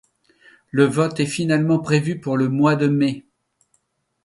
[0.71, 3.23] Le vote est finalement prévu pour le mois de mai.